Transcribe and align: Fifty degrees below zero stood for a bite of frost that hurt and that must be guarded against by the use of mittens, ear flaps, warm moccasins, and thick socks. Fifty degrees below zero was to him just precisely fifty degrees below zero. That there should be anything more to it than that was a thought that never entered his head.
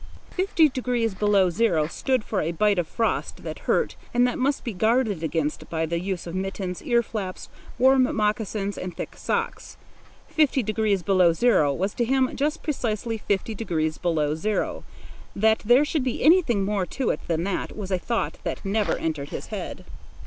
Fifty 0.31 0.67
degrees 0.67 1.13
below 1.13 1.51
zero 1.51 1.85
stood 1.85 2.23
for 2.23 2.41
a 2.41 2.53
bite 2.53 2.79
of 2.79 2.87
frost 2.87 3.43
that 3.43 3.59
hurt 3.69 3.95
and 4.15 4.25
that 4.25 4.39
must 4.39 4.63
be 4.63 4.73
guarded 4.73 5.21
against 5.21 5.69
by 5.69 5.85
the 5.85 5.99
use 5.99 6.25
of 6.25 6.33
mittens, 6.33 6.81
ear 6.81 7.03
flaps, 7.03 7.49
warm 7.77 8.15
moccasins, 8.15 8.79
and 8.79 8.97
thick 8.97 9.15
socks. 9.15 9.77
Fifty 10.27 10.63
degrees 10.63 11.03
below 11.03 11.33
zero 11.33 11.71
was 11.71 11.93
to 11.93 12.03
him 12.03 12.35
just 12.35 12.63
precisely 12.63 13.19
fifty 13.19 13.53
degrees 13.53 13.99
below 13.99 14.33
zero. 14.33 14.83
That 15.35 15.59
there 15.59 15.85
should 15.85 16.03
be 16.03 16.23
anything 16.23 16.65
more 16.65 16.87
to 16.87 17.11
it 17.11 17.19
than 17.27 17.43
that 17.43 17.77
was 17.77 17.91
a 17.91 17.99
thought 17.99 18.39
that 18.43 18.65
never 18.65 18.97
entered 18.97 19.29
his 19.29 19.49
head. 19.53 19.85